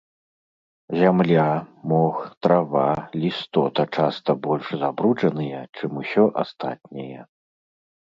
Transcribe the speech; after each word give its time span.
Зямля, 1.01 1.43
мох, 1.91 2.17
трава, 2.47 2.87
лістота 3.25 3.87
часта 3.99 4.39
больш 4.49 4.65
забруджаныя, 4.85 5.59
чым 5.77 5.91
усё 6.05 6.23
астатняе. 6.47 7.21